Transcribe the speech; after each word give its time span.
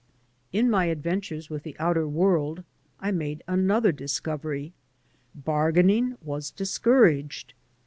In 0.51 0.67
my 0.67 0.87
iadventures 0.87 1.51
with 1.51 1.61
the 1.61 1.75
outer 1.77 2.07
world 2.07 2.63
I 2.99 3.11
made 3.11 3.43
an. 3.47 3.69
other 3.69 3.91
discovery. 3.91 4.73
Bargaining 5.35 6.17
was 6.23 6.49
discouraged. 6.49 7.53